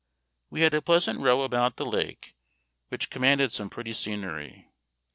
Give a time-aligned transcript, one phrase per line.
[0.49, 2.35] We had a pleasant row about the lake,
[2.89, 4.67] which commanded some pretty scenery.